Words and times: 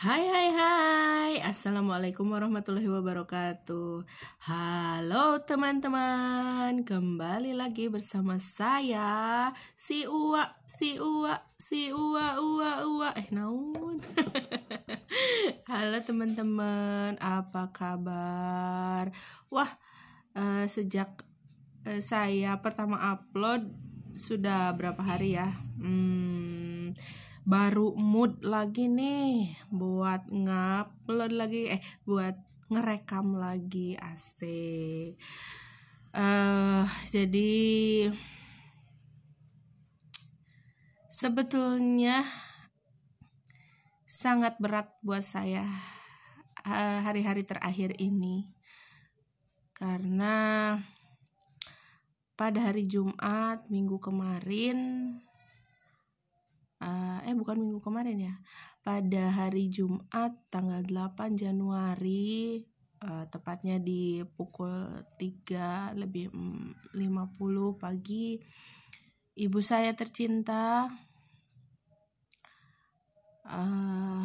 Hai 0.00 0.24
hai 0.32 0.48
hai. 0.56 1.32
Assalamualaikum 1.44 2.24
warahmatullahi 2.32 2.88
wabarakatuh. 2.88 4.00
Halo 4.48 5.44
teman-teman. 5.44 6.88
Kembali 6.88 7.52
lagi 7.52 7.92
bersama 7.92 8.40
saya 8.40 9.52
Si 9.76 10.08
Uwa 10.08 10.56
Si 10.64 10.96
Uwa 10.96 11.36
Si 11.60 11.92
Uwa 11.92 12.40
Uwa 12.40 12.70
Uwa. 12.88 13.08
Eh 13.12 13.28
naun 13.28 14.00
Halo 15.68 16.00
teman-teman. 16.00 17.20
Apa 17.20 17.68
kabar? 17.68 19.12
Wah 19.52 19.68
uh, 20.32 20.64
Sejak 20.64 21.28
uh, 21.84 22.00
saya 22.00 22.56
pertama 22.64 22.96
upload 23.12 23.68
Sudah 24.16 24.72
berapa 24.72 25.04
hari 25.04 25.36
ya? 25.36 25.52
Hmm 25.76 26.96
baru 27.50 27.98
mood 27.98 28.46
lagi 28.46 28.86
nih 28.86 29.58
buat 29.74 30.30
ngupload 30.30 31.34
lagi 31.34 31.74
eh 31.74 31.82
buat 32.06 32.38
ngerekam 32.70 33.34
lagi 33.34 33.98
asik. 33.98 35.18
Uh, 36.14 36.86
jadi 37.10 38.10
sebetulnya 41.10 42.22
sangat 44.06 44.58
berat 44.62 44.90
buat 45.02 45.22
saya 45.22 45.66
eh, 46.66 46.98
hari-hari 47.02 47.42
terakhir 47.42 47.98
ini. 47.98 48.46
Karena 49.74 50.74
pada 52.38 52.58
hari 52.70 52.86
Jumat 52.86 53.66
minggu 53.70 53.98
kemarin 53.98 54.78
uh, 56.80 57.18
eh 57.24 57.36
bukan 57.36 57.60
minggu 57.60 57.80
kemarin 57.84 58.18
ya. 58.18 58.34
Pada 58.80 59.28
hari 59.28 59.68
Jumat 59.68 60.32
tanggal 60.48 60.80
8 60.82 61.36
Januari 61.36 62.64
uh, 63.04 63.24
tepatnya 63.28 63.76
di 63.76 64.24
pukul 64.24 65.04
3 65.20 65.96
lebih 66.00 66.32
50 66.96 66.96
pagi 67.76 68.40
ibu 69.36 69.60
saya 69.60 69.92
tercinta. 69.92 70.88
Uh, 73.44 74.24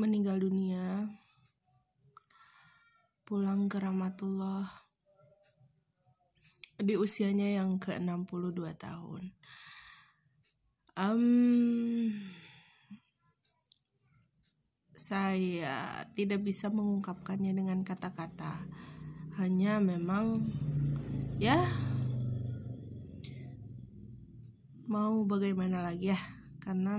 meninggal 0.00 0.40
dunia. 0.40 1.08
Pulang 3.26 3.66
ke 3.66 3.82
rahmatullah 3.82 4.85
di 6.76 6.94
usianya 6.96 7.60
yang 7.62 7.80
ke-62 7.80 8.60
tahun. 8.76 9.22
Um, 10.96 12.08
saya 14.96 16.08
tidak 16.16 16.40
bisa 16.40 16.72
mengungkapkannya 16.72 17.52
dengan 17.52 17.84
kata-kata. 17.84 18.64
Hanya 19.36 19.76
memang 19.76 20.48
ya 21.36 21.60
mau 24.88 25.20
bagaimana 25.28 25.84
lagi 25.84 26.16
ya 26.16 26.20
karena 26.64 26.96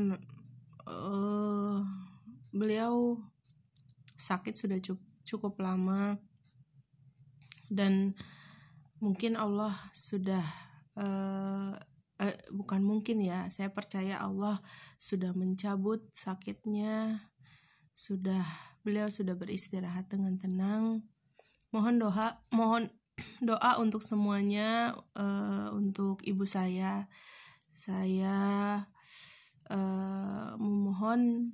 uh, 0.86 1.81
beliau 2.53 3.17
sakit 4.14 4.53
sudah 4.53 4.78
cukup, 4.78 5.06
cukup 5.25 5.53
lama 5.58 6.22
dan 7.67 8.14
mungkin 8.98 9.38
Allah 9.38 9.73
sudah 9.94 10.44
uh, 10.98 11.73
uh, 12.22 12.36
bukan 12.50 12.81
mungkin 12.81 13.22
ya 13.22 13.45
saya 13.53 13.70
percaya 13.70 14.17
Allah 14.22 14.58
sudah 14.97 15.34
mencabut 15.38 16.02
sakitnya 16.13 17.22
sudah 17.97 18.46
beliau 18.86 19.09
sudah 19.09 19.34
beristirahat 19.34 20.06
dengan 20.06 20.38
tenang. 20.38 21.02
Mohon 21.74 21.96
doa 22.06 22.28
mohon 22.53 22.84
doa 23.41 23.81
untuk 23.81 24.06
semuanya 24.06 24.94
uh, 25.18 25.74
untuk 25.74 26.22
ibu 26.22 26.46
saya. 26.46 27.09
Saya 27.74 28.38
uh, 29.69 30.52
memohon 30.62 31.53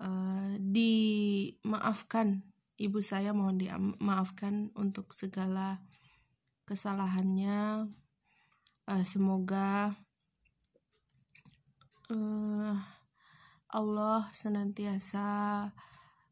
uh, 0.00 0.52
dimaafkan 0.60 2.44
ibu 2.80 2.98
saya 3.00 3.30
mohon 3.30 3.60
dimaafkan 3.60 4.74
untuk 4.74 5.14
segala 5.14 5.84
kesalahannya. 6.64 7.92
Uh, 8.84 9.04
semoga 9.04 9.96
uh, 12.12 12.76
Allah 13.72 14.28
senantiasa 14.36 15.24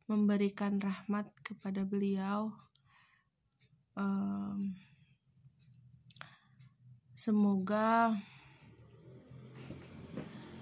memberikan 0.04 0.76
rahmat 0.76 1.32
kepada 1.40 1.84
beliau. 1.88 2.52
Um, 3.96 4.76
semoga 7.16 8.16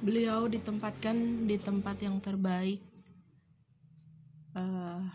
beliau 0.01 0.47
ditempatkan 0.47 1.47
di 1.47 1.59
tempat 1.59 2.01
yang 2.03 2.19
terbaik. 2.23 2.83
Uh, 4.51 5.07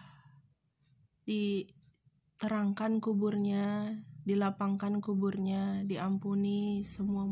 diterangkan 1.27 3.03
kuburnya 3.03 3.99
dilapangkan 4.25 4.99
kuburnya, 4.99 5.85
diampuni 5.85 6.81
semua 6.81 7.29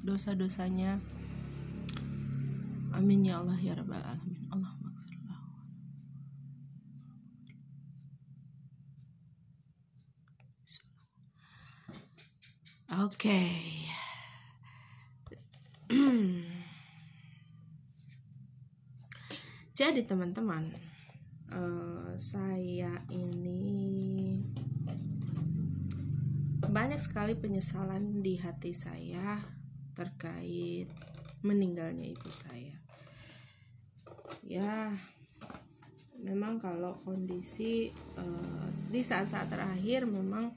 dosa-dosanya. 0.00 0.96
Amin 2.96 3.28
ya 3.28 3.38
Allah 3.44 3.60
ya 3.60 3.76
rabbal 3.76 4.00
alamin. 4.00 4.40
Allah 4.50 4.72
Oke. 13.06 13.46
Jadi 19.78 20.02
teman-teman, 20.02 20.74
uh, 21.54 22.12
saya 22.18 22.90
ini 23.14 23.99
banyak 26.70 27.02
sekali 27.02 27.34
penyesalan 27.34 28.22
di 28.22 28.38
hati 28.38 28.70
saya 28.70 29.42
terkait 29.98 30.86
meninggalnya 31.42 32.06
ibu 32.06 32.30
saya. 32.30 32.78
Ya, 34.46 34.94
memang 36.22 36.62
kalau 36.62 36.94
kondisi 37.02 37.90
uh, 38.14 38.70
di 38.86 39.02
saat-saat 39.02 39.50
terakhir 39.50 40.06
memang 40.06 40.54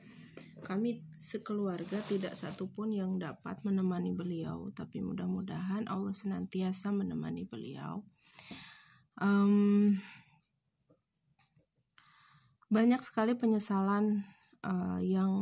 kami 0.62 1.02
sekeluarga 1.18 2.00
tidak 2.06 2.38
satupun 2.38 2.94
yang 2.94 3.18
dapat 3.18 3.60
menemani 3.66 4.14
beliau, 4.14 4.70
tapi 4.72 5.02
mudah-mudahan 5.02 5.90
Allah 5.90 6.14
senantiasa 6.14 6.94
menemani 6.94 7.44
beliau. 7.50 8.06
Um, 9.18 9.98
banyak 12.70 13.02
sekali 13.02 13.34
penyesalan 13.34 14.24
uh, 14.62 15.02
yang 15.02 15.34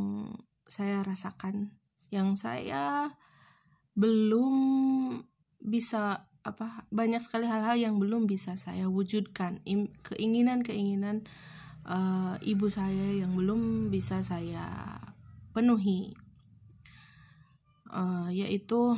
saya 0.72 1.04
rasakan. 1.04 1.76
Yang 2.08 2.48
saya 2.48 3.12
belum 3.92 4.56
bisa 5.60 6.32
apa 6.42 6.88
banyak 6.90 7.20
sekali 7.22 7.46
hal-hal 7.46 7.76
yang 7.76 8.00
belum 8.00 8.24
bisa 8.32 8.56
saya 8.56 8.88
wujudkan. 8.88 9.60
Keinginan-keinginan 10.08 11.28
uh, 11.84 12.40
ibu 12.40 12.72
saya 12.72 13.20
yang 13.20 13.36
belum 13.36 13.92
bisa 13.92 14.24
saya 14.24 14.96
penuhi. 15.52 16.16
Uh, 17.92 18.32
yaitu 18.32 18.96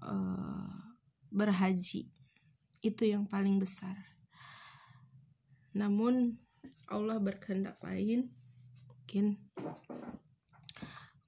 uh, 0.00 0.72
berhaji. 1.28 2.08
Itu 2.80 3.04
yang 3.04 3.28
paling 3.28 3.60
besar. 3.60 4.08
Namun 5.76 6.40
Allah 6.88 7.20
berkehendak 7.20 7.76
lain 7.84 8.32
mungkin 9.08 9.40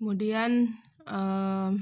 kemudian 0.01 0.73
um, 1.05 1.77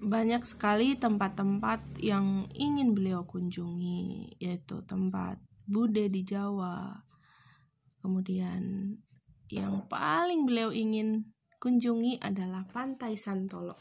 banyak 0.00 0.40
sekali 0.48 0.96
tempat-tempat 0.96 2.00
yang 2.00 2.48
ingin 2.56 2.96
beliau 2.96 3.28
kunjungi 3.28 4.32
yaitu 4.40 4.80
tempat 4.88 5.36
Bude 5.68 6.08
di 6.08 6.24
Jawa. 6.24 7.04
Kemudian 8.00 8.96
yang 9.52 9.84
paling 9.92 10.48
beliau 10.48 10.72
ingin 10.72 11.28
kunjungi 11.60 12.16
adalah 12.16 12.64
Pantai 12.64 13.12
Santolo 13.20 13.76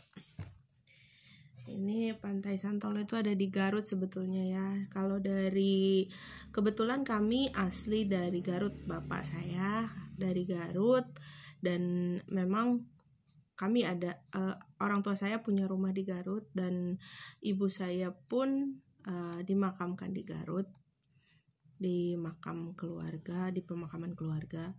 ini 1.70 2.10
Pantai 2.18 2.58
Santolo 2.58 3.06
itu 3.06 3.14
ada 3.14 3.30
di 3.30 3.48
Garut 3.54 3.86
sebetulnya 3.86 4.44
ya. 4.44 4.68
Kalau 4.90 5.22
dari 5.22 6.10
kebetulan 6.50 7.06
kami 7.06 7.54
asli 7.54 8.10
dari 8.10 8.42
Garut, 8.42 8.74
bapak 8.90 9.22
saya 9.22 9.86
dari 10.18 10.44
Garut 10.50 11.06
dan 11.62 12.16
memang 12.28 12.84
kami 13.60 13.84
ada 13.84 14.16
uh, 14.32 14.56
orang 14.80 15.04
tua 15.04 15.20
saya 15.20 15.44
punya 15.44 15.68
rumah 15.68 15.92
di 15.92 16.08
Garut 16.08 16.48
dan 16.56 16.96
ibu 17.44 17.68
saya 17.68 18.16
pun 18.16 18.80
uh, 19.04 19.40
dimakamkan 19.44 20.16
di 20.16 20.24
Garut 20.24 20.72
di 21.76 22.16
makam 22.16 22.72
keluarga 22.80 23.52
di 23.52 23.60
pemakaman 23.60 24.16
keluarga 24.16 24.72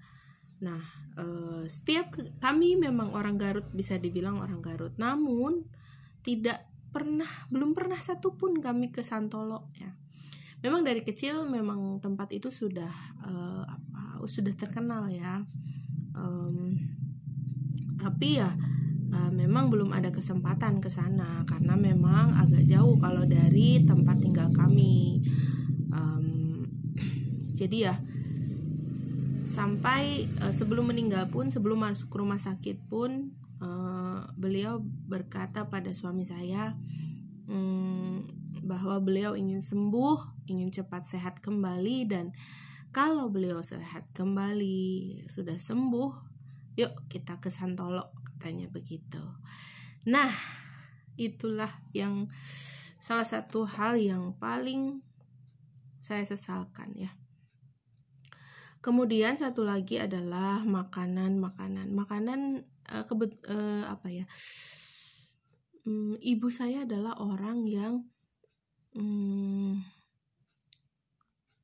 nah 0.64 0.80
uh, 1.20 1.64
setiap 1.68 2.16
kami 2.40 2.80
memang 2.80 3.12
orang 3.12 3.36
Garut 3.36 3.68
bisa 3.68 4.00
dibilang 4.00 4.40
orang 4.40 4.64
Garut 4.64 4.96
namun 4.96 5.68
tidak 6.24 6.69
pernah 6.90 7.28
belum 7.48 7.72
pernah 7.72 7.98
satupun 7.98 8.58
kami 8.58 8.90
ke 8.90 9.02
Santolo 9.02 9.70
ya. 9.78 9.90
Memang 10.60 10.84
dari 10.84 11.00
kecil 11.00 11.48
memang 11.48 12.04
tempat 12.04 12.36
itu 12.36 12.52
sudah 12.52 12.92
uh, 13.24 13.64
apa 13.64 14.20
sudah 14.28 14.52
terkenal 14.52 15.08
ya. 15.08 15.40
Um, 16.12 16.76
tapi 17.96 18.40
ya 18.40 18.52
uh, 19.12 19.32
memang 19.32 19.68
belum 19.68 19.92
ada 19.92 20.12
kesempatan 20.12 20.84
ke 20.84 20.92
sana 20.92 21.46
karena 21.48 21.76
memang 21.76 22.36
agak 22.36 22.64
jauh 22.68 22.96
kalau 23.00 23.24
dari 23.24 23.82
tempat 23.84 24.20
tinggal 24.20 24.52
kami. 24.52 25.24
Um, 25.90 26.60
jadi 27.56 27.92
ya 27.92 27.96
sampai 29.50 30.30
uh, 30.40 30.54
sebelum 30.54 30.94
meninggal 30.94 31.26
pun 31.26 31.50
sebelum 31.50 31.82
masuk 31.82 32.14
rumah 32.14 32.38
sakit 32.38 32.86
pun 32.86 33.34
uh, 33.58 33.99
beliau 34.36 34.80
berkata 34.84 35.68
pada 35.68 35.92
suami 35.92 36.26
saya 36.26 36.76
um, 37.50 38.22
bahwa 38.62 39.00
beliau 39.02 39.34
ingin 39.34 39.60
sembuh 39.60 40.48
ingin 40.50 40.70
cepat 40.70 41.06
sehat 41.06 41.38
kembali 41.42 41.98
dan 42.10 42.34
kalau 42.90 43.30
beliau 43.30 43.62
sehat 43.62 44.10
kembali 44.14 45.22
sudah 45.30 45.56
sembuh 45.56 46.10
yuk 46.74 47.06
kita 47.06 47.38
ke 47.38 47.50
Santolo 47.52 48.14
katanya 48.24 48.66
begitu. 48.72 49.20
Nah 50.08 50.32
itulah 51.20 51.70
yang 51.92 52.32
salah 52.98 53.26
satu 53.26 53.68
hal 53.68 54.00
yang 54.00 54.32
paling 54.40 55.04
saya 56.00 56.24
sesalkan 56.24 56.96
ya. 56.96 57.12
Kemudian 58.80 59.36
satu 59.36 59.60
lagi 59.60 60.00
adalah 60.00 60.64
makanan 60.64 61.36
makanan 61.36 61.92
makanan 61.92 62.64
uh, 62.90 63.04
kebet 63.06 63.32
uh, 63.48 63.86
apa 63.88 64.08
ya? 64.10 64.24
Um, 65.86 66.18
ibu 66.20 66.52
saya 66.52 66.84
adalah 66.84 67.16
orang 67.22 67.64
yang 67.64 68.04
um, 68.92 69.80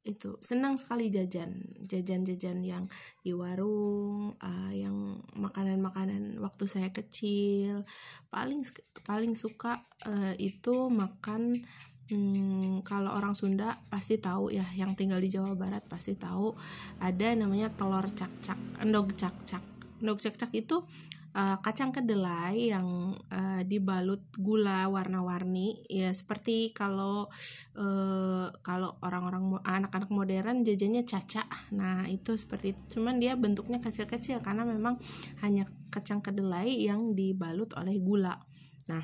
itu 0.07 0.39
senang 0.39 0.79
sekali 0.79 1.11
jajan. 1.11 1.67
Jajan-jajan 1.83 2.63
yang 2.63 2.87
di 3.27 3.35
warung 3.35 4.39
uh, 4.39 4.73
yang 4.73 5.21
makanan-makanan 5.35 6.39
waktu 6.39 6.65
saya 6.71 6.89
kecil. 6.95 7.83
Paling 8.31 8.63
paling 9.03 9.35
suka 9.35 9.83
uh, 10.07 10.35
itu 10.39 10.89
makan 10.89 11.67
Hmm, 12.07 12.87
kalau 12.87 13.19
orang 13.19 13.35
Sunda 13.35 13.83
pasti 13.91 14.15
tahu 14.23 14.55
ya, 14.55 14.63
yang 14.79 14.95
tinggal 14.95 15.19
di 15.19 15.27
Jawa 15.27 15.59
Barat 15.59 15.83
pasti 15.91 16.15
tahu. 16.15 16.55
Ada 17.03 17.35
namanya 17.35 17.67
telur 17.75 18.07
cak-cak, 18.07 18.79
endog 18.79 19.11
cak-cak. 19.19 19.76
Endog 20.07 20.23
cak-cak 20.23 20.55
itu 20.55 20.87
uh, 21.35 21.59
kacang 21.59 21.91
kedelai 21.91 22.71
yang 22.71 23.19
uh, 23.35 23.67
dibalut 23.67 24.23
gula 24.39 24.87
warna-warni. 24.87 25.83
Ya 25.91 26.15
seperti 26.15 26.71
kalau 26.71 27.27
uh, 27.75 28.47
kalau 28.63 28.95
orang-orang 29.03 29.59
anak-anak 29.67 30.15
modern 30.15 30.63
jajannya 30.63 31.03
caca. 31.03 31.43
Nah 31.75 32.07
itu 32.07 32.39
seperti 32.39 32.79
itu. 32.79 33.03
Cuman 33.03 33.19
dia 33.19 33.35
bentuknya 33.35 33.83
kecil-kecil 33.83 34.39
karena 34.47 34.63
memang 34.63 35.03
hanya 35.43 35.67
kacang 35.91 36.23
kedelai 36.23 36.71
yang 36.71 37.19
dibalut 37.19 37.75
oleh 37.75 37.99
gula. 37.99 38.39
Nah 38.87 39.03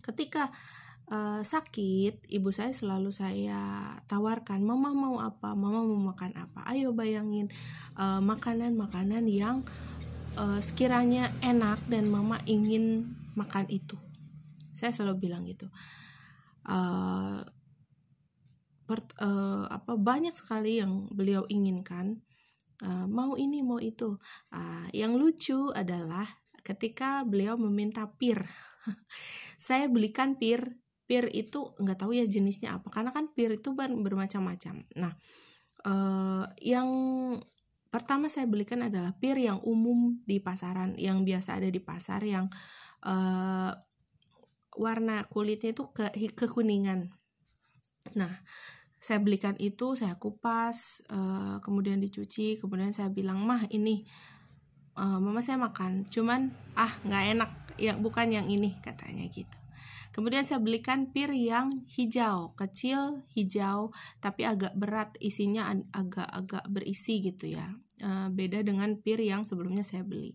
ketika 0.00 0.48
uh, 1.08 1.42
sakit, 1.44 2.28
ibu 2.28 2.48
saya 2.52 2.72
selalu 2.72 3.10
saya 3.12 3.94
tawarkan, 4.08 4.64
"Mama 4.64 4.92
mau 4.92 5.18
apa? 5.20 5.52
Mama 5.52 5.84
mau 5.84 6.12
makan 6.12 6.32
apa?" 6.36 6.64
Ayo 6.68 6.92
bayangin 6.96 7.48
makanan-makanan 7.98 9.24
uh, 9.26 9.32
yang 9.32 9.56
uh, 10.38 10.60
sekiranya 10.62 11.32
enak 11.42 11.82
dan 11.90 12.06
mama 12.06 12.38
ingin 12.46 13.10
makan 13.34 13.66
itu. 13.68 13.98
Saya 14.70 14.94
selalu 14.94 15.28
bilang 15.28 15.42
gitu. 15.48 15.66
Uh, 16.62 17.42
per, 18.86 19.02
uh, 19.18 19.66
apa 19.66 19.98
banyak 19.98 20.32
sekali 20.38 20.78
yang 20.78 21.10
beliau 21.10 21.44
inginkan. 21.50 22.22
Uh, 22.78 23.10
mau 23.10 23.34
ini 23.34 23.58
mau 23.60 23.82
itu. 23.82 24.14
Uh, 24.54 24.86
yang 24.94 25.18
lucu 25.18 25.74
adalah 25.74 26.26
ketika 26.62 27.26
beliau 27.26 27.58
meminta 27.58 28.06
pir. 28.06 28.46
Saya 29.58 29.90
belikan 29.90 30.38
pir 30.38 30.78
pir 31.08 31.24
itu 31.32 31.72
nggak 31.80 32.04
tahu 32.04 32.12
ya 32.12 32.28
jenisnya 32.28 32.76
apa 32.76 32.92
karena 32.92 33.10
kan 33.10 33.32
pir 33.32 33.56
itu 33.56 33.72
bermacam-macam. 33.72 34.84
Nah 35.00 35.12
uh, 35.88 36.44
yang 36.60 36.88
pertama 37.88 38.28
saya 38.28 38.44
belikan 38.44 38.84
adalah 38.84 39.16
pir 39.16 39.40
yang 39.40 39.64
umum 39.64 40.20
di 40.28 40.36
pasaran 40.44 40.92
yang 41.00 41.24
biasa 41.24 41.56
ada 41.56 41.72
di 41.72 41.80
pasar 41.80 42.20
yang 42.28 42.52
uh, 43.08 43.72
warna 44.76 45.24
kulitnya 45.32 45.72
itu 45.72 45.88
ke 45.90 46.12
kekuningan. 46.36 47.08
Nah 48.12 48.44
saya 48.98 49.24
belikan 49.24 49.56
itu 49.56 49.96
saya 49.96 50.20
kupas 50.20 51.08
uh, 51.08 51.56
kemudian 51.64 52.02
dicuci 52.02 52.60
kemudian 52.60 52.92
saya 52.92 53.08
bilang 53.08 53.40
mah 53.46 53.64
ini 53.72 54.04
uh, 54.98 55.18
mama 55.22 55.38
saya 55.38 55.56
makan 55.56 56.04
cuman 56.10 56.50
ah 56.74 56.92
nggak 57.06 57.24
enak 57.38 57.50
ya 57.78 57.94
bukan 57.94 58.34
yang 58.34 58.46
ini 58.50 58.74
katanya 58.82 59.24
gitu 59.30 59.57
Kemudian 60.18 60.42
saya 60.42 60.58
belikan 60.58 61.14
pir 61.14 61.30
yang 61.30 61.86
hijau, 61.94 62.50
kecil, 62.58 63.22
hijau, 63.38 63.94
tapi 64.18 64.42
agak 64.42 64.74
berat, 64.74 65.14
isinya 65.22 65.70
agak-agak 65.94 66.66
berisi 66.66 67.22
gitu 67.22 67.54
ya. 67.54 67.70
E, 68.02 68.26
beda 68.26 68.66
dengan 68.66 68.98
pir 68.98 69.22
yang 69.22 69.46
sebelumnya 69.46 69.86
saya 69.86 70.02
beli. 70.02 70.34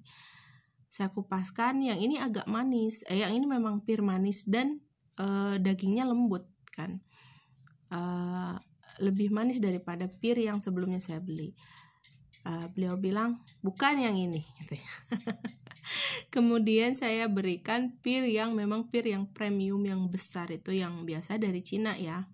Saya 0.88 1.12
kupaskan, 1.12 1.84
yang 1.84 2.00
ini 2.00 2.16
agak 2.16 2.48
manis, 2.48 3.04
eh, 3.12 3.28
yang 3.28 3.36
ini 3.36 3.44
memang 3.44 3.84
pir 3.84 4.00
manis 4.00 4.48
dan 4.48 4.80
e, 5.20 5.60
dagingnya 5.60 6.08
lembut 6.08 6.48
kan. 6.72 7.04
E, 7.92 8.00
lebih 9.04 9.36
manis 9.36 9.60
daripada 9.60 10.08
pir 10.08 10.40
yang 10.40 10.64
sebelumnya 10.64 11.04
saya 11.04 11.20
beli. 11.20 11.52
E, 12.48 12.52
beliau 12.72 12.96
bilang 12.96 13.36
bukan 13.60 14.00
yang 14.00 14.16
ini. 14.16 14.48
Gitu 14.64 14.80
ya. 14.80 14.92
Kemudian 16.34 16.96
saya 16.96 17.28
berikan 17.28 17.96
pir 18.00 18.24
yang 18.26 18.56
memang 18.56 18.88
pir 18.88 19.06
yang 19.08 19.28
premium 19.30 19.84
yang 19.84 20.02
besar 20.08 20.50
itu 20.50 20.72
yang 20.74 21.04
biasa 21.04 21.38
dari 21.38 21.60
Cina 21.62 21.96
ya. 22.00 22.28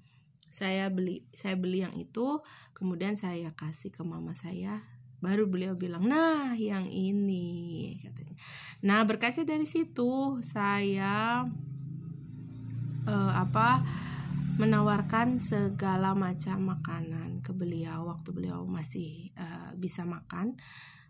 Saya 0.49 0.89
beli 0.89 1.29
saya 1.29 1.53
beli 1.53 1.85
yang 1.85 1.93
itu, 1.97 2.41
kemudian 2.73 3.13
saya 3.17 3.53
kasih 3.53 3.93
ke 3.93 4.01
mama 4.01 4.33
saya. 4.33 4.81
Baru 5.19 5.51
beliau 5.51 5.75
bilang, 5.75 6.07
"Nah, 6.07 6.55
yang 6.55 6.87
ini," 6.87 7.99
katanya. 7.99 8.35
Nah, 8.79 9.03
berkaca 9.03 9.43
dari 9.43 9.67
situ 9.67 10.39
saya 10.39 11.43
uh, 13.03 13.33
apa 13.35 13.83
menawarkan 14.59 15.39
segala 15.39 16.15
macam 16.15 16.75
makanan 16.75 17.39
ke 17.43 17.51
beliau 17.55 18.11
waktu 18.11 18.31
beliau 18.31 18.63
masih 18.63 19.31
uh, 19.35 19.75
bisa 19.75 20.07
makan. 20.07 20.55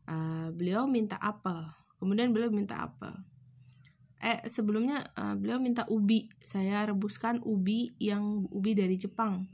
Uh, 0.09 0.49
beliau 0.57 0.89
minta 0.89 1.21
apel 1.21 1.69
kemudian 1.99 2.31
beliau 2.31 2.49
minta 2.49 2.79
apel. 2.79 3.13
Eh 4.19 4.43
sebelumnya 4.47 5.11
uh, 5.15 5.35
beliau 5.35 5.59
minta 5.59 5.87
ubi. 5.87 6.27
Saya 6.43 6.83
rebuskan 6.87 7.39
ubi 7.43 7.95
yang 8.01 8.47
ubi 8.51 8.75
dari 8.75 8.99
Jepang 8.99 9.47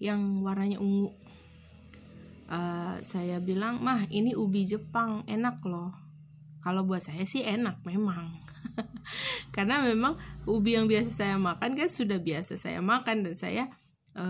yang 0.00 0.44
warnanya 0.44 0.80
ungu. 0.80 1.12
Uh, 2.46 3.02
saya 3.02 3.42
bilang 3.42 3.82
mah 3.82 4.06
ini 4.12 4.36
ubi 4.38 4.64
Jepang 4.68 5.26
enak 5.26 5.60
loh. 5.66 5.92
Kalau 6.62 6.86
buat 6.86 7.02
saya 7.02 7.26
sih 7.26 7.44
enak 7.44 7.82
memang. 7.84 8.46
Karena 9.54 9.82
memang 9.82 10.16
ubi 10.48 10.76
yang 10.76 10.86
biasa 10.90 11.10
saya 11.10 11.36
makan 11.38 11.78
kan 11.78 11.88
sudah 11.88 12.18
biasa 12.18 12.58
saya 12.58 12.82
makan 12.82 13.22
dan 13.22 13.34
saya 13.38 13.64
e, 14.16 14.24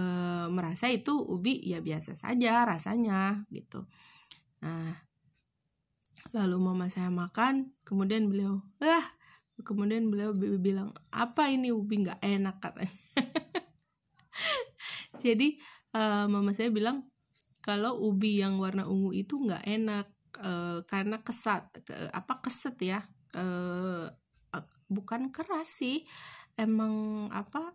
merasa 0.52 0.90
itu 0.92 1.16
ubi 1.16 1.62
ya 1.64 1.80
biasa 1.80 2.12
saja 2.12 2.66
rasanya 2.66 3.46
gitu. 3.48 3.86
Nah 4.60 5.05
lalu 6.32 6.56
mama 6.56 6.88
saya 6.88 7.12
makan 7.12 7.76
kemudian 7.84 8.32
beliau 8.32 8.64
ah 8.80 9.04
kemudian 9.64 10.12
beliau 10.12 10.36
bilang 10.36 10.92
apa 11.08 11.48
ini 11.48 11.72
ubi 11.72 12.04
nggak 12.04 12.20
enak 12.20 12.56
katanya. 12.60 12.92
Jadi 15.24 15.56
uh, 15.96 16.28
mama 16.28 16.52
saya 16.52 16.68
bilang 16.68 17.08
kalau 17.64 17.96
ubi 18.04 18.44
yang 18.44 18.60
warna 18.60 18.84
ungu 18.84 19.16
itu 19.16 19.40
nggak 19.40 19.64
enak 19.64 20.06
uh, 20.44 20.84
karena 20.84 21.24
kesat 21.24 21.72
ke, 21.82 21.94
apa 22.12 22.44
keset 22.44 22.76
ya 22.84 23.00
uh, 23.32 24.12
bukan 24.92 25.32
keras 25.32 25.80
sih. 25.80 26.04
Emang 26.56 27.28
apa 27.32 27.72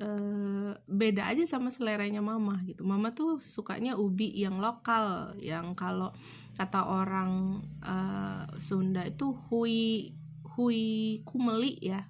uh, 0.00 0.72
beda 0.88 1.28
aja 1.28 1.44
sama 1.44 1.68
seleranya 1.68 2.24
mama 2.24 2.62
gitu. 2.64 2.86
Mama 2.86 3.12
tuh 3.12 3.42
sukanya 3.42 3.98
ubi 3.98 4.32
yang 4.32 4.62
lokal 4.62 5.36
yang 5.36 5.76
kalau 5.76 6.14
kata 6.56 6.88
orang 6.88 7.60
uh, 7.84 8.46
Sunda 8.56 9.04
itu 9.04 9.34
hui 9.50 10.14
hui 10.56 11.20
kumeli 11.26 11.76
ya. 11.82 12.08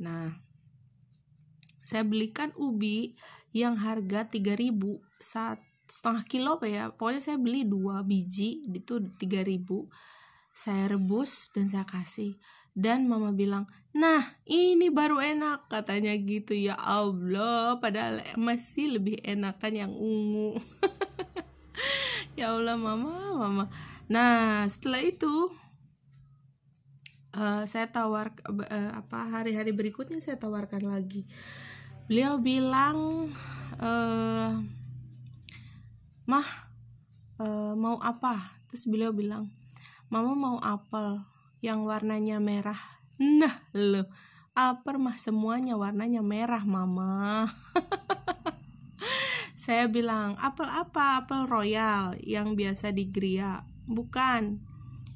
Nah 0.00 0.32
saya 1.84 2.06
belikan 2.06 2.54
ubi 2.56 3.12
yang 3.52 3.76
harga 3.76 4.24
3000 4.32 4.72
saat 5.20 5.60
setengah 5.84 6.24
kilo 6.24 6.50
apa 6.56 6.66
ya 6.66 6.84
pokoknya 6.96 7.20
saya 7.20 7.36
beli 7.36 7.68
dua 7.68 8.00
biji 8.00 8.66
itu 8.72 9.04
3000 9.20 9.62
saya 10.54 10.88
rebus 10.88 11.52
dan 11.52 11.68
saya 11.68 11.84
kasih 11.84 12.40
dan 12.74 13.06
mama 13.06 13.30
bilang 13.30 13.70
nah 13.94 14.34
ini 14.42 14.90
baru 14.90 15.22
enak. 15.22 15.70
Katanya 15.70 16.10
gitu 16.18 16.52
ya 16.52 16.74
Allah 16.74 17.78
padahal 17.78 18.26
masih 18.34 18.98
lebih 18.98 19.22
enakan 19.22 19.72
yang 19.72 19.92
ungu. 19.94 20.58
Ya 22.34 22.50
Allah 22.50 22.74
mama 22.74 23.38
mama. 23.38 23.64
Nah 24.10 24.66
setelah 24.66 25.06
itu 25.06 25.54
uh, 27.30 27.62
saya 27.62 27.86
tawar 27.86 28.34
uh, 28.50 28.90
apa 28.98 29.18
hari-hari 29.30 29.70
berikutnya 29.70 30.18
saya 30.18 30.34
tawarkan 30.34 30.82
lagi. 30.82 31.30
Beliau 32.10 32.42
bilang 32.42 33.30
uh, 33.78 34.50
mah 36.26 36.48
uh, 37.38 37.78
mau 37.78 38.02
apa? 38.02 38.58
Terus 38.66 38.90
beliau 38.90 39.14
bilang 39.14 39.46
mama 40.10 40.34
mau 40.34 40.58
apel 40.58 41.22
yang 41.64 41.88
warnanya 41.88 42.44
merah. 42.44 43.00
Nah 43.16 43.64
lo 43.72 44.04
apel 44.54 45.02
mah 45.02 45.18
semuanya 45.18 45.74
warnanya 45.74 46.22
merah 46.22 46.62
mama. 46.62 47.50
Saya 49.64 49.90
bilang 49.90 50.38
apel 50.38 50.70
apa? 50.70 51.24
Apel 51.24 51.48
royal 51.50 52.14
yang 52.22 52.54
biasa 52.54 52.94
di 52.94 53.10
Gria. 53.10 53.66
Bukan. 53.88 54.60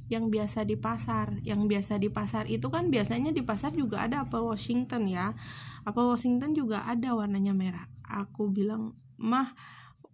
Yang 0.09 0.25
biasa 0.33 0.59
di 0.65 0.75
pasar. 0.75 1.39
Yang 1.45 1.61
biasa 1.71 1.93
di 2.01 2.09
pasar 2.11 2.45
itu 2.51 2.67
kan 2.73 2.91
biasanya 2.91 3.31
di 3.31 3.45
pasar 3.45 3.77
juga 3.77 4.03
ada 4.09 4.27
apel 4.27 4.43
Washington 4.43 5.07
ya. 5.07 5.37
Apel 5.87 6.09
Washington 6.09 6.57
juga 6.57 6.83
ada 6.89 7.15
warnanya 7.15 7.55
merah. 7.55 7.87
Aku 8.09 8.51
bilang 8.51 8.99
mah 9.21 9.55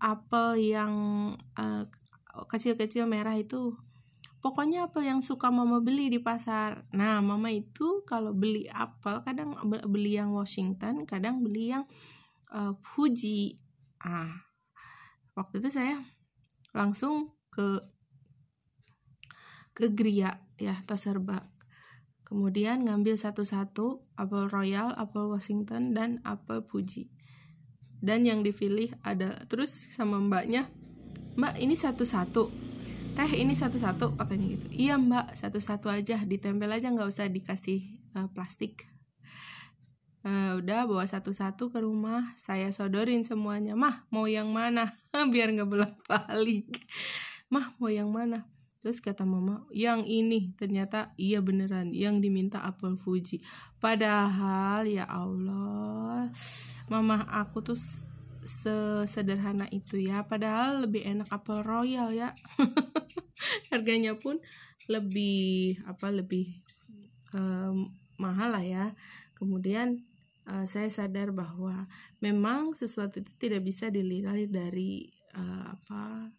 apel 0.03 0.75
yang 0.75 0.93
kecil 1.55 1.95
eh, 2.43 2.45
kecil-kecil 2.51 3.05
merah 3.07 3.39
itu 3.39 3.79
pokoknya 4.45 4.93
apel 4.93 5.09
yang 5.09 5.25
suka 5.25 5.49
mama 5.49 5.81
beli 5.81 6.13
di 6.13 6.21
pasar. 6.21 6.85
Nah 6.93 7.25
mama 7.25 7.49
itu 7.49 8.05
kalau 8.05 8.37
beli 8.37 8.69
apel 8.69 9.25
kadang 9.25 9.57
beli 9.89 10.21
yang 10.21 10.37
Washington 10.37 11.09
kadang 11.09 11.41
beli 11.41 11.73
yang 11.73 11.89
uh, 12.53 12.77
Fuji. 12.93 13.57
Ah 14.05 14.45
waktu 15.33 15.65
itu 15.65 15.73
saya 15.73 15.97
langsung 16.77 17.33
ke 17.49 17.81
ke 19.73 19.89
Gria 19.97 20.45
ya 20.61 20.77
serba 20.95 21.51
kemudian 22.29 22.85
ngambil 22.87 23.19
satu-satu 23.19 24.15
apel 24.15 24.47
royal 24.53 24.93
apel 24.95 25.33
Washington 25.33 25.97
dan 25.97 26.21
apel 26.21 26.61
Fuji. 26.69 27.09
Dan 28.05 28.29
yang 28.29 28.45
dipilih 28.45 28.93
ada 29.01 29.49
terus 29.49 29.89
sama 29.89 30.21
mbaknya 30.21 30.69
mbak 31.41 31.57
ini 31.57 31.73
satu-satu 31.73 32.74
teh 33.15 33.31
ini 33.39 33.55
satu-satu 33.55 34.19
katanya 34.19 34.47
gitu. 34.59 34.67
Iya 34.75 34.99
mbak 34.99 35.39
satu-satu 35.39 35.87
aja 35.87 36.19
ditempel 36.27 36.71
aja 36.71 36.91
nggak 36.91 37.09
usah 37.09 37.31
dikasih 37.31 37.87
uh, 38.19 38.27
plastik. 38.35 38.91
Uh, 40.25 40.57
udah 40.57 40.89
bawa 40.89 41.05
satu-satu 41.05 41.69
ke 41.69 41.79
rumah 41.79 42.35
saya 42.35 42.75
sodorin 42.75 43.23
semuanya. 43.23 43.79
Mah 43.79 44.09
mau 44.11 44.27
yang 44.27 44.51
mana? 44.51 44.99
Biar 45.33 45.55
nggak 45.55 45.69
bolak 45.71 45.95
balik 46.11 46.75
mah 47.55 47.71
mau 47.79 47.87
yang 47.87 48.11
mana? 48.11 48.51
Terus 48.83 49.01
kata 49.01 49.25
mama, 49.25 49.65
yang 49.73 50.05
ini. 50.05 50.53
Ternyata 50.61 51.17
iya 51.17 51.41
beneran 51.41 51.95
yang 51.97 52.21
diminta 52.21 52.61
apel 52.61 53.01
Fuji. 53.01 53.41
Padahal 53.81 54.85
ya 54.85 55.09
Allah, 55.09 56.29
mama 56.93 57.25
aku 57.33 57.65
tuh 57.65 57.81
sesederhana 58.45 59.67
itu 59.73 59.99
ya. 59.99 60.23
Padahal 60.29 60.85
lebih 60.85 61.03
enak 61.03 61.29
apel 61.33 61.65
royal 61.65 62.13
ya. 62.13 62.31
Harganya 63.73 64.15
pun 64.15 64.39
lebih 64.87 65.81
apa 65.89 66.13
lebih 66.13 66.61
um, 67.33 67.89
mahal 68.21 68.55
lah 68.55 68.65
ya. 68.65 68.87
Kemudian 69.35 70.05
uh, 70.49 70.69
saya 70.69 70.89
sadar 70.93 71.33
bahwa 71.33 71.89
memang 72.21 72.77
sesuatu 72.77 73.21
itu 73.21 73.33
tidak 73.41 73.65
bisa 73.65 73.89
dilihat 73.89 74.49
dari 74.53 75.09
uh, 75.35 75.75
apa 75.75 76.31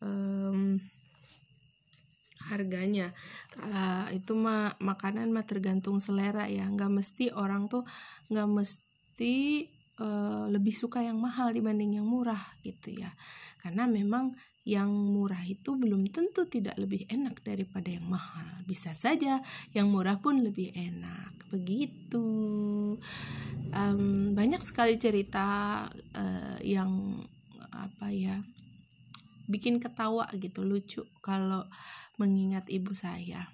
um, 0.00 0.78
harganya 2.46 3.10
kalau 3.50 4.06
itu 4.14 4.32
mah 4.38 4.78
makanan 4.78 5.34
mah 5.34 5.42
tergantung 5.42 5.98
selera 5.98 6.46
ya 6.46 6.70
nggak 6.70 6.92
mesti 6.94 7.34
orang 7.34 7.66
tuh 7.66 7.82
nggak 8.30 8.46
mesti 8.46 9.66
uh, 10.00 10.46
lebih 10.48 10.72
suka 10.72 11.02
yang 11.04 11.20
mahal 11.20 11.52
dibanding 11.52 12.00
yang 12.00 12.06
murah 12.08 12.40
gitu 12.64 12.92
ya. 12.92 13.10
Karena 13.60 13.88
memang 13.88 14.36
yang 14.66 14.90
murah 14.90 15.46
itu 15.46 15.78
belum 15.78 16.10
tentu 16.10 16.42
tidak 16.50 16.74
lebih 16.74 17.06
enak 17.06 17.38
daripada 17.46 17.86
yang 17.86 18.02
mahal. 18.10 18.46
Bisa 18.66 18.98
saja 18.98 19.38
yang 19.70 19.94
murah 19.94 20.18
pun 20.18 20.42
lebih 20.42 20.74
enak. 20.74 21.54
Begitu. 21.54 22.26
Um, 23.70 24.34
banyak 24.34 24.58
sekali 24.66 24.98
cerita 24.98 25.86
uh, 26.18 26.58
yang 26.66 27.22
apa 27.70 28.08
ya 28.10 28.40
bikin 29.46 29.78
ketawa 29.78 30.26
gitu 30.34 30.66
lucu 30.66 31.06
kalau 31.22 31.62
mengingat 32.18 32.66
ibu 32.66 32.90
saya. 32.90 33.46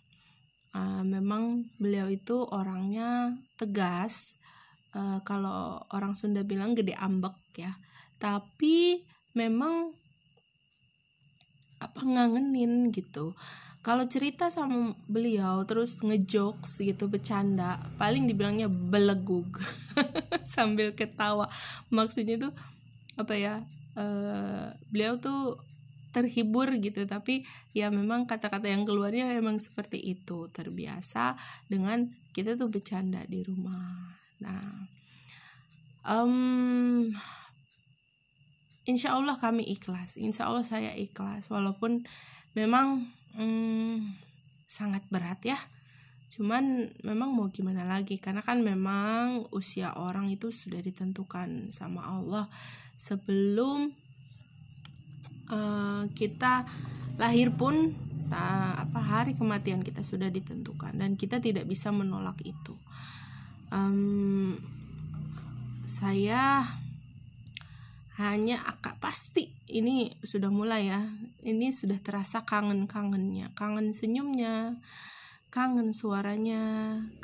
Uh, 0.73 1.05
memang 1.05 1.69
beliau 1.77 2.09
itu 2.09 2.41
orangnya 2.49 3.37
tegas 3.61 4.41
uh, 4.97 5.19
kalau 5.25 5.81
orang 5.93 6.17
Sunda 6.17 6.45
bilang 6.45 6.77
gede 6.77 6.97
ambek 6.97 7.35
ya. 7.57 7.73
Tapi 8.21 9.03
memang 9.35 9.93
apa 11.83 12.01
ngangenin 12.07 12.95
gitu. 12.95 13.35
Kalau 13.83 14.07
cerita 14.07 14.47
sama 14.47 14.95
beliau 15.11 15.67
terus 15.67 15.99
ngejokes 16.07 16.87
gitu 16.87 17.11
bercanda 17.11 17.83
paling 17.99 18.31
dibilangnya 18.31 18.71
belegug 18.71 19.59
sambil 20.55 20.95
ketawa. 20.95 21.51
Maksudnya 21.91 22.39
tuh 22.39 22.55
apa 23.19 23.35
ya 23.35 23.55
uh, 23.99 24.71
beliau 24.87 25.19
tuh 25.19 25.59
terhibur 26.15 26.71
gitu. 26.79 27.03
Tapi 27.11 27.43
ya 27.75 27.91
memang 27.91 28.31
kata-kata 28.31 28.71
yang 28.71 28.87
keluarnya 28.87 29.27
memang 29.35 29.59
seperti 29.59 29.99
itu. 29.99 30.47
Terbiasa 30.47 31.35
dengan 31.67 32.07
kita 32.31 32.55
tuh 32.55 32.71
bercanda 32.71 33.27
di 33.27 33.43
rumah 33.43 34.12
nah 34.43 34.83
um, 36.07 37.11
insya 38.87 39.15
Allah 39.15 39.39
kami 39.39 39.67
ikhlas. 39.67 40.19
Insya 40.19 40.51
Allah 40.51 40.67
saya 40.67 40.95
ikhlas. 40.99 41.49
Walaupun 41.51 42.03
memang 42.59 43.07
um, 43.39 43.99
sangat 44.67 45.03
berat 45.11 45.43
ya. 45.47 45.59
Cuman 46.33 46.89
memang 47.05 47.37
mau 47.37 47.53
gimana 47.53 47.85
lagi? 47.85 48.17
Karena 48.17 48.41
kan 48.41 48.65
memang 48.65 49.45
usia 49.53 49.93
orang 50.01 50.33
itu 50.33 50.49
sudah 50.49 50.81
ditentukan 50.81 51.69
sama 51.69 52.09
Allah 52.09 52.49
sebelum 52.97 53.93
uh, 55.53 56.09
kita 56.17 56.65
lahir 57.21 57.53
pun 57.53 57.93
apa 58.33 58.97
hari 58.97 59.37
kematian 59.37 59.85
kita 59.85 60.01
sudah 60.01 60.33
ditentukan. 60.33 60.97
Dan 60.97 61.21
kita 61.21 61.37
tidak 61.37 61.69
bisa 61.69 61.93
menolak 61.93 62.41
itu 62.41 62.73
um, 63.73 64.55
saya 65.89 66.69
hanya 68.21 68.61
akak 68.69 69.01
pasti. 69.01 69.49
Ini 69.73 70.21
sudah 70.21 70.53
mulai 70.53 70.93
ya. 70.93 71.01
Ini 71.43 71.73
sudah 71.73 71.97
terasa 72.05 72.45
kangen 72.45 72.85
kangennya 72.85 73.51
kangen 73.57 73.97
senyumnya 73.97 74.79
kangen 75.49 75.91
suaranya 75.97 76.61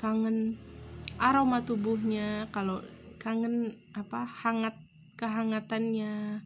kangen 0.01 0.57
aroma 1.21 1.63
tubuhnya. 1.63 2.49
Kalau 2.51 2.81
kangen 3.21 3.77
apa 3.93 4.25
hangat 4.25 4.75
kehangatannya 5.21 6.41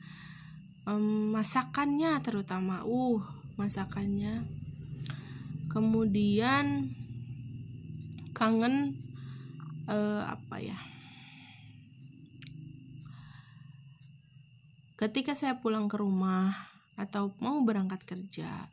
um, 0.90 1.30
masakannya 1.32 2.18
terutama. 2.20 2.82
Uh 2.82 3.22
masakannya. 3.54 4.42
Kemudian 5.70 6.92
kangen 8.36 8.98
uh, 9.88 10.22
apa 10.28 10.56
ya? 10.62 10.78
Ketika 14.98 15.34
saya 15.34 15.58
pulang 15.58 15.90
ke 15.90 15.98
rumah 15.98 16.54
atau 16.94 17.34
mau 17.42 17.58
berangkat 17.66 18.06
kerja 18.06 18.70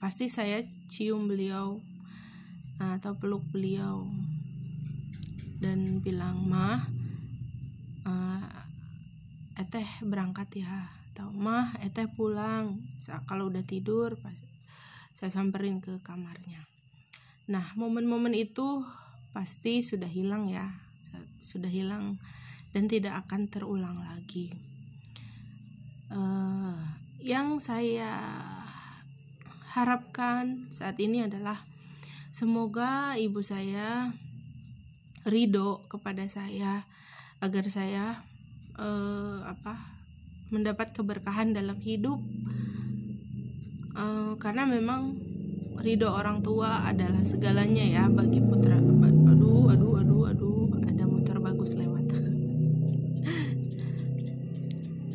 pasti 0.00 0.28
saya 0.28 0.60
cium 0.88 1.28
beliau 1.28 1.80
atau 2.76 3.16
peluk 3.16 3.44
beliau. 3.48 4.04
Dan 5.60 6.04
bilang 6.04 6.44
mah 6.44 6.84
uh, 8.04 8.44
eteh 9.56 9.86
berangkat 10.04 10.60
ya 10.60 10.92
atau 11.12 11.32
mah 11.32 11.72
eteh 11.80 12.04
pulang. 12.04 12.84
Kalau 13.24 13.48
udah 13.48 13.64
tidur 13.64 14.16
pas 14.20 14.36
saya 15.16 15.30
samperin 15.32 15.80
ke 15.80 16.02
kamarnya. 16.04 16.60
Nah 17.48 17.72
momen-momen 17.80 18.36
itu 18.36 18.84
pasti 19.34 19.82
sudah 19.82 20.06
hilang 20.06 20.46
ya 20.46 20.70
sudah 21.44 21.68
hilang 21.68 22.16
dan 22.72 22.88
tidak 22.88 23.26
akan 23.26 23.46
terulang 23.46 24.00
lagi. 24.00 24.56
Uh, 26.08 26.74
yang 27.20 27.60
saya 27.60 28.16
harapkan 29.76 30.70
saat 30.72 30.96
ini 31.02 31.26
adalah 31.26 31.60
semoga 32.32 33.18
ibu 33.20 33.44
saya 33.44 34.10
ridho 35.28 35.84
kepada 35.86 36.24
saya 36.26 36.86
agar 37.42 37.66
saya 37.68 38.24
uh, 38.80 39.44
apa 39.44 39.76
mendapat 40.48 40.96
keberkahan 40.96 41.52
dalam 41.52 41.76
hidup. 41.82 42.18
Uh, 43.94 44.34
karena 44.42 44.66
memang 44.66 45.14
ridho 45.78 46.10
orang 46.10 46.42
tua 46.42 46.82
adalah 46.82 47.22
segalanya 47.22 47.86
ya 47.86 48.04
bagi 48.10 48.42
putra 48.42 48.74
aduh 49.54 49.70
aduh 49.70 49.94
aduh 50.02 50.22
aduh. 50.34 50.66
Ada 50.82 51.06
motor 51.06 51.38
bagus 51.38 51.78
lewat. 51.78 52.10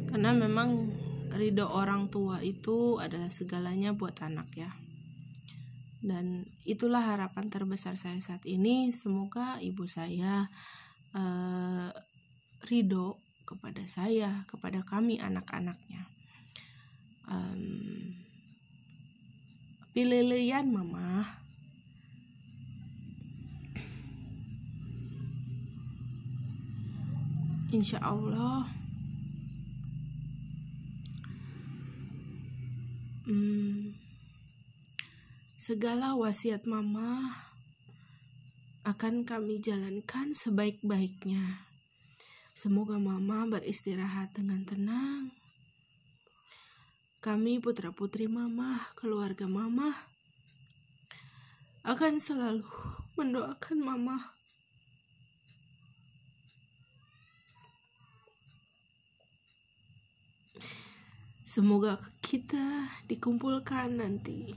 Karena 0.09 0.31
memang 0.31 0.95
ridho 1.35 1.67
orang 1.67 2.07
tua 2.07 2.39
itu 2.39 2.95
adalah 3.03 3.27
segalanya 3.27 3.91
buat 3.91 4.15
anak 4.23 4.47
ya. 4.55 4.71
Dan 5.99 6.47
itulah 6.63 7.03
harapan 7.03 7.51
terbesar 7.51 7.99
saya 7.99 8.23
saat 8.23 8.47
ini. 8.47 8.95
Semoga 8.95 9.59
ibu 9.59 9.83
saya 9.83 10.47
uh, 11.11 11.91
ridho 12.71 13.19
kepada 13.43 13.83
saya 13.89 14.45
kepada 14.47 14.87
kami 14.87 15.19
anak-anaknya. 15.19 16.07
Um, 17.27 18.15
pilih-lian 19.91 20.71
mama 20.71 21.08
insya 27.79 28.03
Allah 28.03 28.67
hmm, 33.23 33.95
Segala 35.55 36.15
wasiat 36.15 36.67
mama 36.67 37.35
akan 38.87 39.27
kami 39.27 39.59
jalankan 39.59 40.31
sebaik-baiknya. 40.31 41.67
Semoga 42.55 42.95
mama 42.95 43.43
beristirahat 43.45 44.33
dengan 44.33 44.63
tenang. 44.63 45.35
Kami 47.19 47.59
putra-putri 47.59 48.31
mama, 48.31 48.79
keluarga 48.95 49.51
mama, 49.51 49.91
akan 51.83 52.23
selalu 52.23 52.65
mendoakan 53.19 53.77
mama. 53.83 54.38
Semoga 61.49 61.97
kita 62.21 62.93
dikumpulkan 63.09 63.97
nanti 63.97 64.53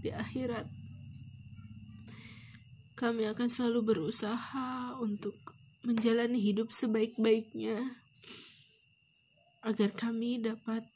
di 0.00 0.08
akhirat. 0.08 0.64
Kami 2.96 3.28
akan 3.28 3.48
selalu 3.52 3.92
berusaha 3.92 4.96
untuk 4.96 5.36
menjalani 5.84 6.40
hidup 6.40 6.72
sebaik-baiknya 6.72 8.00
agar 9.60 9.92
kami 9.92 10.40
dapat 10.40 10.88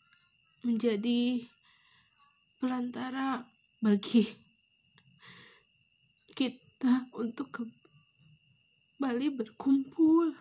menjadi 0.65 1.45
pelantara 2.57 3.45
bagi 3.85 4.25
kita 6.33 7.13
untuk 7.13 7.61
kembali 8.97 9.37
berkumpul. 9.37 10.33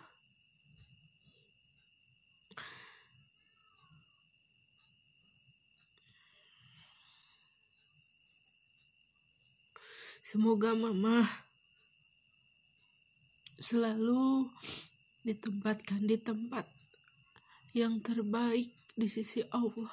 Semoga 10.30 10.78
mama 10.78 11.26
selalu 13.58 14.46
ditempatkan 15.26 16.06
di 16.06 16.22
tempat 16.22 16.70
yang 17.74 17.98
terbaik 17.98 18.70
di 18.94 19.10
sisi 19.10 19.42
Allah. 19.50 19.90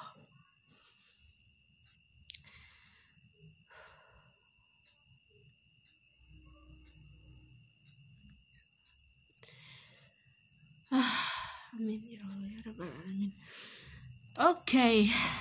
Ah, 10.93 11.17
amin 11.73 11.97
ya 12.13 12.21
Allah 12.21 12.45
ya 12.45 12.59
Rabbal 12.61 12.93
Alamin. 12.93 13.33
Oke, 14.37 14.53
okay, 14.53 14.95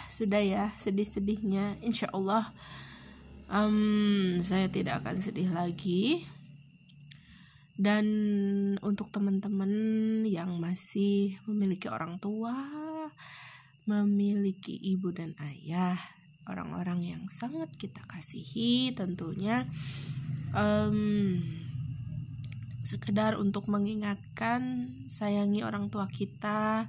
sudah 0.08 0.40
ya 0.40 0.72
sedih-sedihnya. 0.80 1.84
Insya 1.84 2.08
Allah 2.16 2.48
um, 3.50 4.38
saya 4.42 4.70
tidak 4.70 5.02
akan 5.04 5.16
sedih 5.18 5.50
lagi. 5.50 6.26
Dan 7.76 8.06
untuk 8.80 9.12
teman-teman 9.12 9.68
yang 10.24 10.56
masih 10.56 11.36
memiliki 11.44 11.92
orang 11.92 12.16
tua 12.16 12.56
memiliki 13.86 14.74
ibu 14.74 15.14
dan 15.14 15.36
ayah 15.38 15.94
orang-orang 16.50 17.02
yang 17.02 17.22
sangat 17.30 17.70
kita 17.78 18.02
kasihi 18.06 18.90
tentunya 18.94 19.62
um, 20.54 21.38
sekedar 22.86 23.38
untuk 23.38 23.66
mengingatkan 23.66 24.90
sayangi 25.10 25.62
orang 25.66 25.90
tua 25.90 26.06
kita 26.10 26.86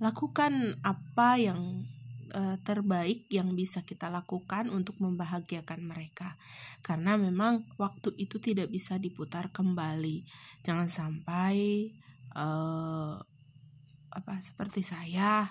lakukan 0.00 0.76
apa 0.84 1.36
yang 1.36 1.84
uh, 2.34 2.56
terbaik 2.64 3.28
yang 3.32 3.52
bisa 3.56 3.84
kita 3.84 4.12
lakukan 4.12 4.68
untuk 4.72 5.00
membahagiakan 5.00 5.84
mereka. 5.84 6.36
Karena 6.80 7.16
memang 7.16 7.64
waktu 7.80 8.14
itu 8.16 8.40
tidak 8.40 8.72
bisa 8.72 8.96
diputar 8.96 9.52
kembali. 9.52 10.24
Jangan 10.64 10.88
sampai 10.88 11.88
uh, 12.36 13.16
apa 14.08 14.34
seperti 14.40 14.80
saya 14.82 15.46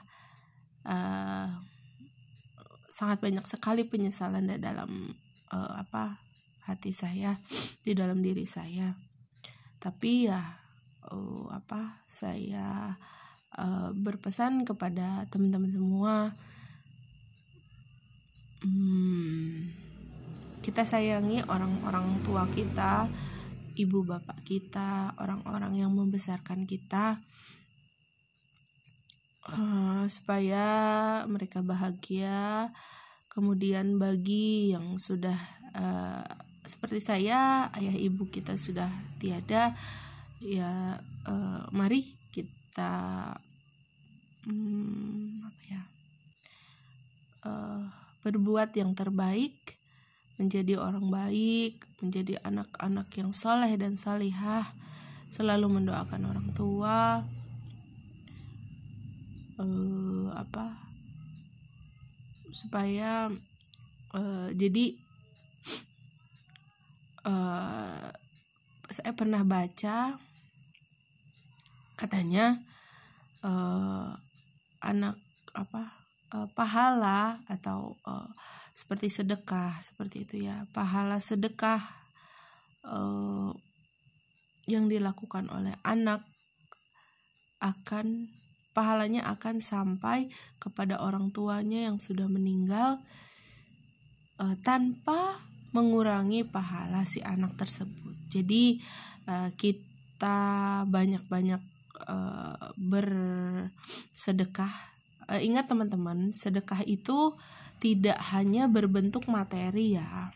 uh, 0.84 1.50
sangat 2.88 3.22
banyak 3.22 3.46
sekali 3.46 3.86
penyesalan 3.86 4.50
dalam 4.58 5.14
uh, 5.54 5.74
apa 5.78 6.18
hati 6.66 6.92
saya 6.92 7.40
di 7.86 7.94
dalam 7.96 8.20
diri 8.20 8.44
saya. 8.44 8.96
Tapi 9.78 10.28
ya 10.28 10.42
uh, 11.08 11.48
apa 11.54 12.04
saya 12.10 12.98
uh, 13.56 13.90
berpesan 13.96 14.68
kepada 14.68 15.24
teman-teman 15.32 15.72
semua 15.72 16.36
hmm, 18.64 19.70
kita 20.62 20.84
sayangi 20.84 21.46
orang-orang 21.48 22.22
tua 22.28 22.44
kita, 22.50 23.08
ibu 23.78 24.04
bapak 24.04 24.42
kita, 24.44 25.14
orang-orang 25.22 25.78
yang 25.78 25.94
membesarkan 25.94 26.66
kita, 26.66 27.22
uh, 29.48 30.04
supaya 30.10 30.66
mereka 31.30 31.64
bahagia. 31.64 32.74
Kemudian 33.32 34.02
bagi 34.02 34.74
yang 34.74 34.98
sudah 34.98 35.38
uh, 35.78 36.26
seperti 36.66 37.00
saya, 37.00 37.70
ayah 37.78 37.96
ibu 37.96 38.28
kita 38.28 38.58
sudah 38.58 38.90
tiada, 39.22 39.78
ya 40.42 40.98
uh, 41.30 41.64
mari 41.70 42.18
kita 42.34 43.32
hmm, 44.50 45.48
apa 45.48 45.62
ya? 45.70 45.84
Uh, 47.48 48.07
berbuat 48.28 48.76
yang 48.76 48.92
terbaik, 48.92 49.80
menjadi 50.36 50.76
orang 50.84 51.08
baik, 51.08 51.88
menjadi 52.04 52.44
anak-anak 52.44 53.08
yang 53.16 53.32
soleh 53.32 53.72
dan 53.80 53.96
salihah, 53.96 54.68
selalu 55.32 55.80
mendoakan 55.80 56.22
orang 56.28 56.50
tua, 56.52 57.24
uh, 59.58 60.28
apa 60.36 60.78
supaya 62.54 63.30
uh, 64.16 64.50
jadi 64.54 64.98
uh, 67.28 68.10
saya 68.88 69.14
pernah 69.14 69.44
baca 69.44 70.16
katanya 72.00 72.62
uh, 73.44 74.16
anak 74.80 75.18
apa 75.58 76.07
uh, 76.34 76.48
pahala 76.52 77.40
atau 77.48 77.96
uh, 78.04 78.28
seperti 78.74 79.10
sedekah 79.10 79.78
seperti 79.80 80.28
itu 80.28 80.36
ya 80.48 80.68
pahala 80.76 81.18
sedekah 81.22 81.82
uh, 82.88 83.52
yang 84.68 84.92
dilakukan 84.92 85.48
oleh 85.48 85.74
anak 85.82 86.22
akan 87.64 88.30
pahalanya 88.78 89.26
akan 89.34 89.58
sampai 89.58 90.30
kepada 90.62 91.02
orang 91.02 91.34
tuanya 91.34 91.90
yang 91.90 91.98
sudah 91.98 92.30
meninggal 92.30 93.02
uh, 94.38 94.56
tanpa 94.62 95.42
mengurangi 95.74 96.46
pahala 96.48 97.04
si 97.04 97.20
anak 97.26 97.58
tersebut. 97.58 98.16
Jadi 98.30 98.78
uh, 99.26 99.50
kita 99.58 100.84
banyak-banyak 100.86 101.62
uh, 102.06 102.72
bersedekah. 102.78 104.72
Uh, 105.28 105.40
ingat 105.44 105.68
teman-teman, 105.68 106.32
sedekah 106.32 106.82
itu 106.88 107.36
tidak 107.84 108.18
hanya 108.32 108.66
berbentuk 108.72 109.28
materi 109.28 110.00
ya. 110.00 110.32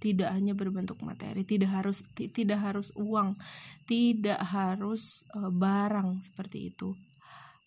Tidak 0.00 0.28
hanya 0.28 0.52
berbentuk 0.52 1.00
materi, 1.00 1.48
tidak 1.48 1.72
harus 1.72 2.04
tidak 2.12 2.60
harus 2.60 2.92
uang, 2.92 3.40
tidak 3.88 4.36
harus 4.40 5.24
uh, 5.32 5.48
barang 5.48 6.20
seperti 6.20 6.72
itu. 6.72 6.92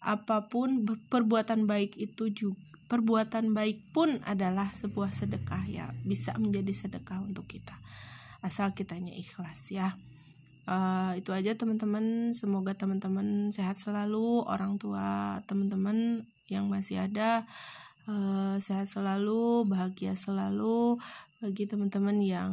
Apa 0.02 0.46
pun 0.46 0.86
perbuatan 0.86 1.65
baik 1.65 1.98
itu 1.98 2.30
juga 2.30 2.62
perbuatan 2.88 3.52
baik 3.52 3.91
pun 3.91 4.15
adalah 4.24 4.72
sebuah 4.72 5.12
sedekah 5.12 5.63
ya 5.67 5.91
bisa 6.08 6.32
menjadi 6.39 6.88
sedekah 6.88 7.20
untuk 7.20 7.43
kita 7.46 7.76
asal 8.39 8.72
kitanya 8.72 9.12
ikhlas 9.12 9.76
ya 9.76 9.91
uh, 10.72 11.12
itu 11.20 11.36
aja 11.36 11.52
teman-teman 11.54 12.32
semoga 12.32 12.72
teman-teman 12.74 13.52
sehat 13.52 13.76
selalu 13.76 14.48
orang 14.48 14.80
tua 14.80 15.43
teman-teman 15.46 16.24
yang 16.48 16.68
masih 16.72 17.04
ada 17.08 17.44
uh, 18.08 18.56
sehat 18.58 18.88
selalu 18.90 19.68
bahagia 19.68 20.16
selalu 20.16 20.98
bagi 21.38 21.70
teman-teman 21.70 22.18
yang 22.18 22.52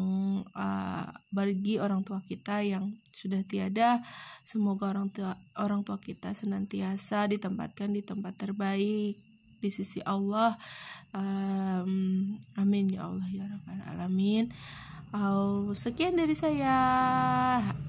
uh, 0.52 1.08
bagi 1.32 1.80
orang 1.80 2.04
tua 2.04 2.20
kita 2.20 2.60
yang 2.60 2.92
sudah 3.08 3.40
tiada. 3.48 4.04
Semoga 4.44 4.92
orang 4.92 5.08
tua 5.08 5.32
orang 5.56 5.80
tua 5.86 5.96
kita 5.96 6.36
senantiasa 6.36 7.24
ditempatkan 7.32 7.96
di 7.96 8.04
tempat 8.04 8.36
terbaik 8.36 9.16
di 9.64 9.70
sisi 9.72 10.04
Allah. 10.04 10.52
Um, 11.16 12.36
amin 12.60 12.92
ya 12.92 13.08
Allah 13.08 13.28
ya 13.32 13.48
rabbal 13.48 13.80
alamin. 13.88 14.52
Uh, 15.16 15.72
sekian 15.72 16.20
dari 16.20 16.36
saya. 16.36 16.76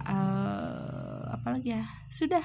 Uh, 0.08 1.05
apalagi 1.30 1.78
ya? 1.78 1.84
Sudah. 2.10 2.44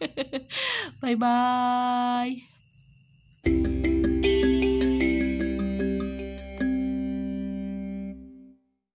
Bye 1.02 1.16
bye 1.16 2.59